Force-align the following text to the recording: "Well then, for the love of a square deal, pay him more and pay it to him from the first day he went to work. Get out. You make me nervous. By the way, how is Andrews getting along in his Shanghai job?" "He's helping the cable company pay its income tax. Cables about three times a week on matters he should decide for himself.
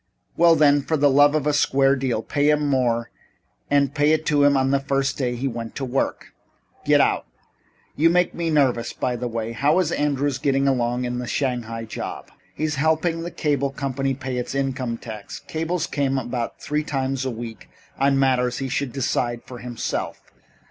"Well 0.35 0.55
then, 0.55 0.81
for 0.81 0.97
the 0.97 1.11
love 1.11 1.35
of 1.35 1.45
a 1.45 1.53
square 1.53 1.95
deal, 1.95 2.23
pay 2.23 2.49
him 2.49 2.67
more 2.67 3.11
and 3.69 3.93
pay 3.93 4.13
it 4.13 4.25
to 4.25 4.43
him 4.43 4.53
from 4.53 4.71
the 4.71 4.79
first 4.79 5.15
day 5.15 5.35
he 5.35 5.47
went 5.47 5.75
to 5.75 5.85
work. 5.85 6.33
Get 6.85 6.99
out. 6.99 7.27
You 7.95 8.09
make 8.09 8.33
me 8.33 8.49
nervous. 8.49 8.93
By 8.93 9.15
the 9.15 9.27
way, 9.27 9.51
how 9.51 9.77
is 9.77 9.91
Andrews 9.91 10.39
getting 10.39 10.67
along 10.67 11.05
in 11.05 11.19
his 11.19 11.29
Shanghai 11.29 11.85
job?" 11.85 12.31
"He's 12.55 12.77
helping 12.81 13.21
the 13.21 13.29
cable 13.29 13.69
company 13.69 14.15
pay 14.15 14.37
its 14.37 14.55
income 14.55 14.97
tax. 14.97 15.37
Cables 15.41 15.87
about 15.95 16.59
three 16.59 16.83
times 16.83 17.23
a 17.23 17.29
week 17.29 17.69
on 17.99 18.17
matters 18.17 18.57
he 18.57 18.69
should 18.69 18.91
decide 18.93 19.43
for 19.45 19.59
himself. 19.59 20.19